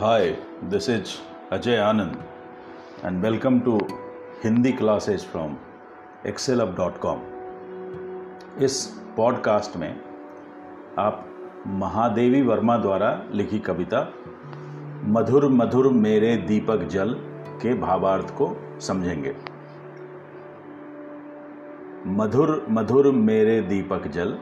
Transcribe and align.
Hi, 0.00 0.34
this 0.62 0.88
is 0.88 1.20
Ajay 1.50 1.74
Anand 1.86 2.14
and 3.02 3.22
welcome 3.22 3.56
to 3.64 3.72
Hindi 4.42 4.72
classes 4.72 5.24
from 5.32 5.58
excelup.com. 6.24 7.18
इस 8.64 8.76
podcast 9.16 9.76
में 9.76 9.90
आप 10.98 11.26
महादेवी 11.82 12.42
वर्मा 12.42 12.76
द्वारा 12.76 13.10
लिखी 13.34 13.58
कविता 13.68 14.00
मधुर 15.16 15.48
मधुर 15.60 15.90
मेरे 16.06 16.36
दीपक 16.48 16.88
जल 16.94 17.14
के 17.62 17.74
भावार्थ 17.86 18.34
को 18.40 18.48
समझेंगे 18.88 19.34
मधुर 22.20 22.66
मधुर 22.78 23.10
मेरे 23.28 23.60
दीपक 23.74 24.08
जल 24.16 24.38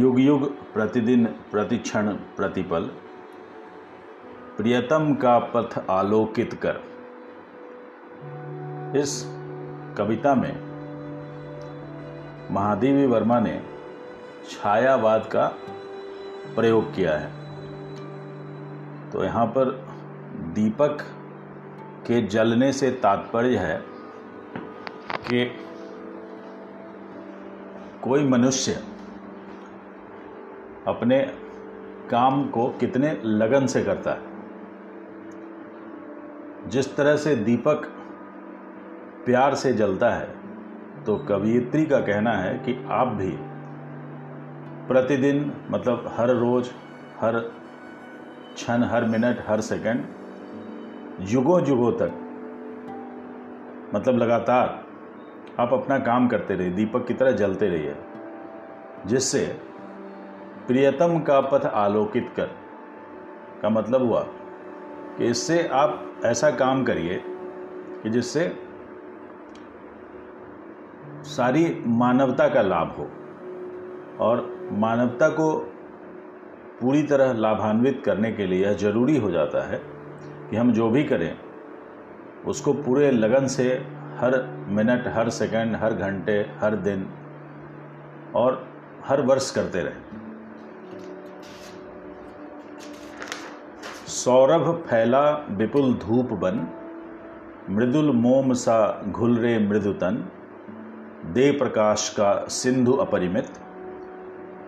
युग 0.00 0.20
युग 0.20 0.50
प्रतिदिन 0.74 1.26
प्रतिक्षण 1.52 2.12
प्रतिपल 2.36 2.90
प्रियतम 4.56 5.14
का 5.14 5.38
पथ 5.54 5.78
आलोकित 5.90 6.52
कर। 6.64 6.76
इस 8.98 9.12
कविता 9.98 10.34
में 10.34 10.52
महादेवी 12.50 13.06
वर्मा 13.06 13.38
ने 13.40 13.54
छायावाद 14.50 15.26
का 15.32 15.46
प्रयोग 16.54 16.94
किया 16.94 17.16
है। 17.18 17.30
तो 19.10 19.24
यहाँ 19.24 19.46
पर 19.46 19.70
दीपक 20.54 21.02
के 22.06 22.20
जलने 22.26 22.72
से 22.72 22.90
तात्पर्य 23.02 23.56
है 23.56 23.76
कि 25.26 25.44
कोई 28.02 28.24
मनुष्य 28.24 28.72
अपने 30.86 31.20
काम 32.10 32.44
को 32.48 32.68
कितने 32.80 33.10
लगन 33.24 33.66
से 33.66 33.82
करता 33.84 34.10
है। 34.10 34.23
जिस 36.68 36.94
तरह 36.96 37.16
से 37.16 37.34
दीपक 37.36 37.86
प्यार 39.24 39.54
से 39.54 39.72
जलता 39.72 40.10
है 40.10 40.28
तो 41.06 41.16
कवियत्री 41.28 41.84
का 41.86 41.98
कहना 42.00 42.32
है 42.32 42.54
कि 42.58 42.76
आप 42.90 43.08
भी 43.08 43.30
प्रतिदिन 44.88 45.52
मतलब 45.70 46.12
हर 46.16 46.30
रोज, 46.30 46.70
हर 47.20 47.38
क्षण, 48.54 48.82
हर 48.82 49.04
मिनट, 49.04 49.44
हर 49.46 49.60
सेकंड 49.60 50.04
युगों 51.30 51.60
युगों 51.68 51.92
तक 51.92 52.12
मतलब 53.94 54.18
लगातार 54.18 54.82
आप 55.60 55.72
अपना 55.72 55.98
काम 55.98 56.28
करते 56.28 56.54
रहिए, 56.54 56.70
दीपक 56.70 57.06
की 57.06 57.14
तरह 57.14 57.32
जलते 57.32 57.68
रहिए, 57.68 57.94
जिससे 59.06 59.44
प्रियतम 60.66 61.18
का 61.20 61.40
पथ 61.42 61.66
आलोकित 61.66 62.32
कर, 62.36 62.50
का 63.62 63.68
मतलब 63.68 64.02
हुआ 64.02 64.26
कि 65.18 65.24
इससे 65.24 65.68
आप 65.68 66.20
ऐसा 66.24 66.50
काम 66.50 66.84
करिए 66.84 67.22
कि 68.02 68.10
जिससे 68.10 68.56
सारी 71.22 71.82
मानवता 71.86 72.48
का 72.48 72.62
लाभ 72.62 72.88
हो 72.98 73.10
और 74.24 74.68
मानवता 74.72 75.28
को 75.28 75.70
पूरी 76.80 77.02
तरह 77.02 77.32
लाभान्वित 77.32 78.02
करने 78.04 78.32
के 78.32 78.46
लिए 78.46 78.64
यह 78.64 78.72
ज़रूरी 78.72 79.16
हो 79.16 79.30
जाता 79.30 79.70
है 79.70 79.80
कि 80.50 80.56
हम 80.56 80.72
जो 80.72 80.90
भी 80.90 81.04
करें, 81.04 81.38
उसको 82.46 82.72
पूरे 82.72 83.10
लगन 83.10 83.46
से 83.46 83.64
हर 84.18 84.64
मिनट, 84.68 85.08
हर 85.08 85.28
सेकंड, 85.28 85.76
हर 85.76 85.94
घंटे, 85.94 86.46
हर 86.58 86.76
दिन 86.76 87.08
और 88.34 88.68
हर 89.04 89.20
वर्ष 89.20 89.50
करते 89.50 89.80
रहें। 89.80 90.23
सौरभ 94.14 94.66
फैला 94.86 95.20
विपुल 95.50 95.94
धूप 95.94 96.32
बन, 96.32 96.58
मृदुल 97.70 98.10
मोम 98.12 98.52
सा 98.52 98.76
घुल 99.08 99.36
रे 99.38 99.58
मृदुतन 99.58 100.16
दे 101.34 101.50
प्रकाश 101.52 102.08
का 102.08 102.28
सिंधु 102.48 102.92
अपरिमित, 102.92 103.48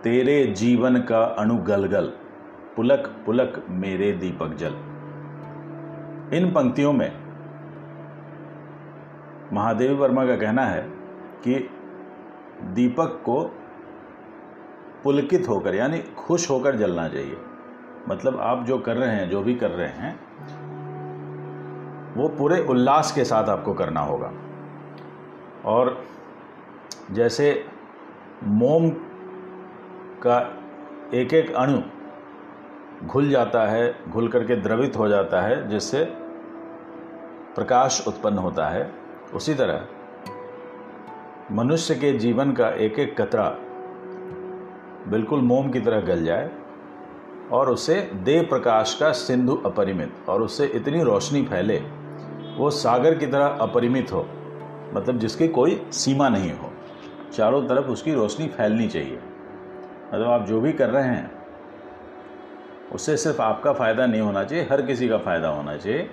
तेरे 0.03 0.43
जीवन 0.57 1.01
का 1.01 1.23
अणुगलगल 1.39 2.11
पुलक 2.75 3.07
पुलक 3.25 3.63
मेरे 3.69 4.11
दीपक 4.11 4.55
जल। 4.55 4.75
इन 6.37 6.51
पंक्तियों 6.51 6.93
में 6.93 7.11
महादेवी 9.53 9.95
वर्मा 9.95 10.25
का 10.25 10.35
कहना 10.35 10.65
है 10.65 10.81
कि 11.43 11.69
दीपक 12.73 13.21
को 13.25 13.41
पुलकित 15.03 15.47
होकर, 15.49 15.75
यानी 15.75 15.99
खुश 16.17 16.49
होकर 16.49 16.75
जलना 16.75 17.07
चाहिए। 17.09 17.37
मतलब 18.07 18.39
आप 18.39 18.65
जो 18.65 18.77
कर 18.77 18.97
रहे 18.97 19.15
हैं, 19.15 19.29
जो 19.29 19.41
भी 19.41 19.55
कर 19.55 19.69
रहे 19.69 19.87
हैं, 19.87 20.19
वो 22.15 22.27
पूरे 22.27 22.61
उल्लास 22.61 23.11
के 23.11 23.23
साथ 23.25 23.49
आपको 23.49 23.73
करना 23.73 23.99
होगा। 23.99 24.31
और 25.65 26.05
जैसे 27.11 27.65
मोम 28.43 28.89
का 30.21 30.39
एक 31.13 31.33
एक 31.33 31.55
अणु 31.55 31.81
घुल 33.07 33.29
जाता 33.29 33.65
है, 33.65 34.09
घुल 34.09 34.27
करके 34.27 34.55
द्रवित 34.55 34.97
हो 34.97 35.07
जाता 35.07 35.41
है, 35.41 35.69
जिससे 35.69 36.05
प्रकाश 37.55 38.07
उत्पन्न 38.07 38.37
होता 38.37 38.67
है, 38.67 38.91
उसी 39.33 39.53
तरह 39.53 39.85
मनुष्य 41.51 41.95
के 41.95 42.13
जीवन 42.13 42.51
का 42.51 42.69
एक 42.69 42.99
एक 42.99 43.21
कतरा 43.21 43.49
बिल्कुल 45.07 45.41
मोम 45.41 45.69
की 45.69 45.79
तरह 45.79 46.01
गल 46.01 46.23
जाए 46.23 46.51
और 47.51 47.69
उससे 47.69 48.01
देव 48.13 48.43
प्रकाश 48.43 48.97
का 48.99 49.11
सिंधु 49.11 49.55
अपरिमित, 49.65 50.13
और 50.29 50.41
उससे 50.41 50.65
इतनी 50.65 51.03
रोशनी 51.03 51.43
फैले, 51.43 51.77
वो 52.57 52.69
सागर 52.69 53.15
की 53.15 53.27
तरह 53.27 53.45
अपरिमित 53.45 54.13
हो 54.13 54.27
मतलब 54.93 55.17
जिसकी 55.19 55.47
कोई 55.47 55.81
सीमा 55.91 56.29
नहीं 56.29 56.51
हो। 56.51 56.71
चारों 57.33 57.67
तरफ़ 57.67 57.87
उसकी 57.87 58.13
रोशनी 58.13 58.47
फैलनी 58.47 58.87
चाहिए। 58.87 59.19
मतलब 60.07 60.27
आप 60.27 60.45
जो 60.45 60.61
भी 60.61 60.73
कर 60.73 60.89
रहे 60.89 61.03
हैं, 61.03 61.31
उससे 62.91 63.17
सिर्फ़ 63.17 63.41
आपका 63.41 63.73
फ़ायदा 63.73 64.05
नहीं 64.05 64.21
होना 64.21 64.43
चाहिए, 64.43 64.67
हर 64.71 64.81
किसी 64.81 65.09
का 65.09 65.17
फ़ायदा 65.17 65.47
होना 65.47 65.77
चाहिए। 65.77 66.09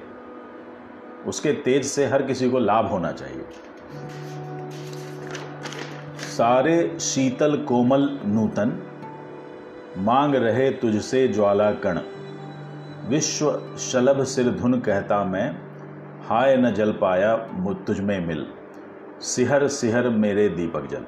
उसके 1.26 1.52
तेज 1.52 1.84
से 1.84 2.06
हर 2.06 2.22
किसी 2.22 2.50
को 2.50 2.58
लाभ 2.58 2.86
होना 2.86 3.12
चाहिए। 3.12 3.44
सारे 6.18 6.96
शीतल 7.00 7.56
कोमल 7.56 8.18
नूतन 8.24 8.93
मांग 9.98 10.34
रहे 10.34 10.70
तुझसे 10.70 11.28
ज्वाला 11.28 11.70
कण। 11.70 11.98
विश्व 13.08 13.76
शलभ 13.78 14.22
सिर 14.22 14.50
धुन 14.50 14.80
कहता 14.80 15.24
मैं, 15.24 15.56
हाय 16.26 16.56
न 16.56 16.70
जल 16.70 16.92
पाया 16.92 17.36
तुझ 17.86 18.00
में 18.00 18.26
मिल। 18.26 18.46
सिहर 19.20 19.68
सिहर 19.68 20.08
मेरे 20.08 20.48
दीपक 20.48 20.86
जल। 20.86 21.04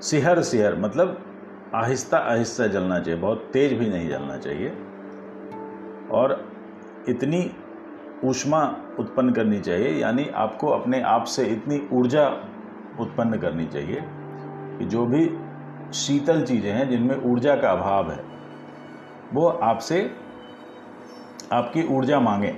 सिहर 0.00 0.42
सिहर 0.42 0.76
मतलब 0.76 1.26
आहिस्ता 1.74 2.18
आहिस्ता 2.18 2.66
जलना 2.66 3.00
चाहिए, 3.00 3.20
बहुत 3.20 3.50
तेज 3.52 3.72
भी 3.72 3.88
नहीं 3.88 4.08
जलना 4.08 4.36
चाहिए। 4.36 4.72
और 6.10 6.52
इतनी 7.08 7.50
ऊष्मा 8.24 8.76
उत्पन्न 8.98 9.32
करनी 9.32 9.60
चाहिए, 9.60 9.90
यानी 9.90 10.30
आपको 10.34 10.68
अपने 10.68 11.02
आप 11.02 11.24
से 11.24 11.44
इतनी 11.44 11.88
ऊर्जा 11.92 12.28
उत्पन्न 13.00 13.38
करनी 13.38 13.66
चाहिए 13.66 14.02
कि 14.78 14.84
जो 14.84 15.06
भी 15.06 15.36
शीतल 15.94 16.42
चीज़ें 16.42 16.72
हैं 16.72 16.88
जिनमें 16.90 17.16
ऊर्जा 17.22 17.56
का 17.56 17.70
अभाव 17.70 18.10
है। 18.10 18.24
वो 19.32 19.46
आपसे 19.48 20.16
आपकी 21.52 21.86
ऊर्जा 21.86 22.20
मांगे। 22.20 22.54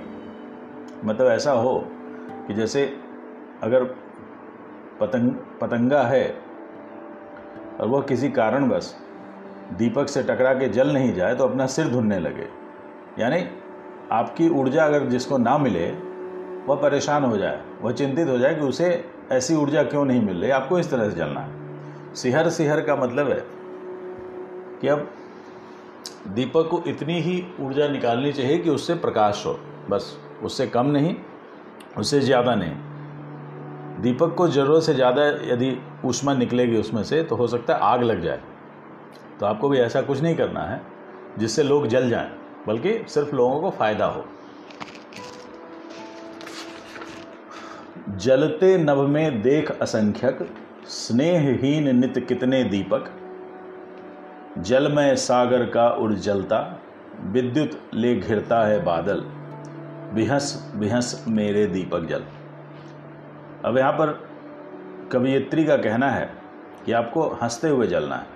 मतलब 1.05 1.27
ऐसा 1.27 1.51
हो 1.51 1.77
कि 2.47 2.53
जैसे 2.53 2.97
अगर 3.63 3.83
पतंग, 4.99 5.31
पतंगा 5.61 6.03
है 6.03 6.37
और 7.81 7.87
वह 7.87 8.01
किसी 8.01 8.29
कारणवश 8.29 8.95
दीपक 9.77 10.09
से 10.09 10.23
टकरा 10.23 10.53
के 10.53 10.69
जल 10.69 10.93
नहीं 10.93 11.13
जाए 11.13 11.35
तो 11.35 11.47
अपना 11.47 11.65
सिर 11.65 11.87
धुनने 11.87 12.19
लगे। 12.19 12.47
यानी 13.19 13.47
आपकी 14.11 14.49
ऊर्जा 14.49 14.85
अगर 14.85 15.05
जिसको 15.05 15.37
ना 15.37 15.57
मिले, 15.57 15.91
वह 16.67 16.75
परेशान 16.75 17.23
हो 17.23 17.37
जाए, 17.37 17.61
वह 17.81 17.91
चिंतित 17.91 18.27
हो 18.27 18.37
जाए 18.37 18.55
कि 18.55 18.61
उसे 18.61 19.09
ऐसी 19.31 19.55
ऊर्जा 19.55 19.83
क्यों 19.83 20.05
नहीं 20.05 20.21
मिल 20.21 20.41
रही? 20.41 20.51
आपको 20.51 20.79
इस 20.79 20.91
तरह 20.91 21.09
से 21.09 21.15
जलना 21.15 21.39
है। 21.39 21.64
सिहर 22.15 22.49
सिहर 22.49 22.81
का 22.81 22.95
मतलब 22.95 23.29
है 23.29 23.43
कि 24.81 24.87
अब 24.87 25.09
दीपक 26.27 26.67
को 26.69 26.81
इतनी 26.87 27.19
ही 27.21 27.43
ऊर्जा 27.61 27.87
निकालनी 27.87 28.31
चाहिए 28.33 28.57
कि 28.57 28.69
उससे 28.69 28.95
प्रकाश 28.95 29.43
हो। 29.45 29.59
बस, 29.89 30.17
उससे 30.43 30.67
कम 30.67 30.85
नहीं, 30.87 31.15
उससे 31.97 32.19
ज़्यादा 32.19 32.55
नहीं। 32.55 34.01
दीपक 34.01 34.33
को 34.35 34.47
ज़रूरत 34.47 34.83
से 34.83 34.93
ज़्यादा 34.93 35.25
यदि 35.45 35.77
ऊष्मा 36.05 36.33
निकलेगी 36.33 36.77
उसमें 36.77 37.03
से 37.03 37.21
तो 37.23 37.35
हो 37.35 37.47
सकता 37.47 37.73
है 37.73 37.79
आग 37.81 38.03
लग 38.03 38.21
जाए। 38.21 38.41
तो 39.39 39.45
आपको 39.45 39.69
भी 39.69 39.79
ऐसा 39.79 40.01
कुछ 40.01 40.21
नहीं 40.21 40.35
करना 40.35 40.61
है, 40.61 40.81
जिससे 41.39 41.63
लोग 41.63 41.87
जल 41.87 42.09
जाएँ, 42.09 42.31
बल्कि 42.67 42.97
सिर्फ़ 43.07 43.35
लोगों 43.35 43.59
को 43.61 43.69
फ़ायदा 43.69 44.05
हो। 44.05 44.25
जलते 48.17 48.77
नभ 48.77 48.97
में 49.07 49.41
देख 49.41 49.71
असंख्यक 49.71 50.47
स्नेहहीन 50.85 51.99
नित 51.99 52.25
कितने 52.27 52.63
दीपक? 52.63 53.11
जलमय 54.57 55.15
सागर 55.15 55.65
का 55.65 55.89
उर्जलता 55.89 56.79
विद्युत 57.21 57.81
ले 57.93 58.15
घिरता 58.15 58.65
है 58.65 58.83
बादल। 58.83 59.21
बिहस 60.13 60.73
बिहस 60.75 61.25
मेरे 61.27 61.67
दीपक 61.67 61.99
जल। 61.99 62.23
अब 63.65 63.77
यहाँ 63.77 63.93
पर 63.93 64.29
कवियत्री 65.11 65.65
का 65.65 65.77
कहना 65.77 66.11
है 66.11 66.33
कि 66.85 66.91
आपको 66.91 67.29
हँसते 67.29 67.69
हुए 67.69 67.87
जलना 67.87 68.15
है। 68.15 68.27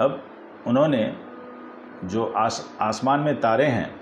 अब 0.00 0.22
उन्होंने 0.66 1.16
जो 2.04 2.24
आस, 2.26 2.76
आसमान 2.80 3.20
में 3.20 3.40
तारे 3.40 3.66
हैं, 3.66 4.00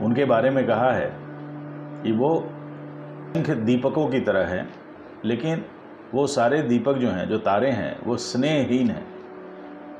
उनके 0.00 0.24
बारे 0.24 0.50
में 0.50 0.66
कहा 0.66 0.92
है 0.92 1.16
कि 2.02 2.12
वो 2.12 2.50
दीपकों 3.36 4.08
की 4.08 4.20
तरह 4.20 4.46
है, 4.46 4.68
लेकिन 5.24 5.64
वो 6.14 6.26
सारे 6.26 6.62
दीपक 6.62 6.94
जो 6.94 7.08
हैं, 7.08 7.28
जो 7.28 7.38
तारे 7.38 7.70
हैं, 7.70 7.98
वो 8.04 8.16
स्नेहहीन 8.16 8.90
हैं। 8.90 9.06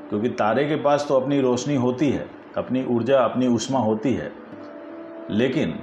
क्योंकि 0.09 0.29
तारे 0.29 0.65
के 0.65 0.75
पास 0.75 1.05
तो 1.09 1.15
अपनी 1.15 1.41
रोशनी 1.41 1.75
होती 1.75 2.09
है, 2.09 2.29
अपनी 2.57 2.85
ऊर्जा, 2.85 3.19
अपनी 3.19 3.47
उष्मा 3.47 3.79
होती 3.79 4.13
है। 4.13 4.31
लेकिन 5.29 5.79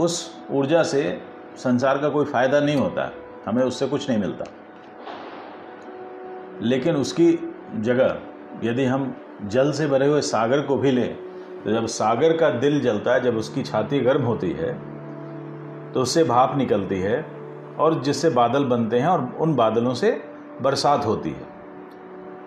उस 0.00 0.40
ऊर्जा 0.50 0.82
से 0.82 1.22
संसार 1.56 1.98
का 1.98 2.08
कोई 2.08 2.24
फ़ायदा 2.24 2.60
नहीं 2.60 2.76
होता, 2.76 3.12
हमें 3.46 3.62
उससे 3.62 3.86
कुछ 3.86 4.10
नहीं 4.10 4.18
मिलता। 4.20 4.44
लेकिन 6.62 6.96
उसकी 6.96 7.54
जगह, 7.76 8.18
यदि 8.64 8.84
हम 8.84 9.16
जल 9.44 9.72
से 9.72 9.86
भरे 9.86 10.06
हुए 10.06 10.20
सागर 10.20 10.60
को 10.60 10.76
भी 10.76 10.90
लें 10.90 11.16
तो 11.64 11.72
जब 11.72 11.86
सागर 11.86 12.36
का 12.36 12.50
दिल 12.50 12.80
जलता 12.80 13.14
है, 13.14 13.20
जब 13.20 13.36
उसकी 13.36 13.62
छाती 13.62 14.00
गर्म 14.00 14.22
होती 14.22 14.50
है 14.50 14.72
तो 15.92 16.00
उससे 16.00 16.24
भाप 16.24 16.56
निकलती 16.56 16.98
है 17.00 17.37
और 17.78 18.02
जिससे 18.02 18.30
बादल 18.30 18.64
बनते 18.64 18.98
हैं 18.98 19.06
और 19.06 19.36
उन 19.40 19.54
बादलों 19.54 19.94
से 19.94 20.24
बरसात 20.62 21.06
होती 21.06 21.30
है। 21.30 21.46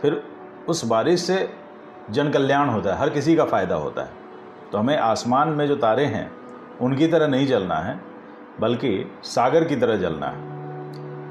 फिर 0.01 0.23
उस 0.69 0.85
बारिश 0.85 1.21
से 1.21 1.49
जन 2.11 2.29
कल्याण 2.29 2.69
होता 2.69 2.93
है, 2.93 2.99
हर 2.99 3.09
किसी 3.09 3.35
का 3.35 3.45
फ़ायदा 3.45 3.75
होता 3.75 4.01
है। 4.01 4.09
तो 4.71 4.77
हमें 4.77 4.97
आसमान 4.97 5.49
में 5.49 5.67
जो 5.67 5.75
तारे 5.75 6.05
हैं, 6.05 6.31
उनकी 6.81 7.07
तरह 7.07 7.27
नहीं 7.27 7.47
जलना 7.47 7.75
है, 7.75 8.01
बल्कि 8.59 9.11
सागर 9.23 9.63
की 9.63 9.75
तरह 9.75 9.97
जलना 9.97 10.25
है। 10.25 10.51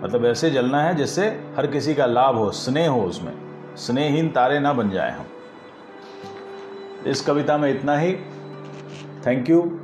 मतलब 0.02 0.24
ऐसे 0.24 0.50
जलना 0.50 0.82
है 0.82 0.94
जिससे 0.94 1.52
हर 1.56 1.66
किसी 1.66 1.94
का 1.94 2.06
लाभ 2.06 2.36
हो, 2.36 2.50
स्नेह 2.50 2.90
हो 2.90 3.02
उसमें। 3.02 3.32
स्नेहहीन 3.76 4.28
तारे 4.28 4.58
ना 4.58 4.72
बन 4.72 4.90
जाए 4.90 5.10
हम। 5.10 5.24
इस 7.06 7.20
कविता 7.20 7.58
में 7.58 7.70
इतना 7.70 7.96
ही। 7.96 8.16
Thank 9.26 9.50
you 9.50 9.80